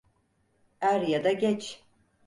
[0.81, 1.83] Er ya da geç.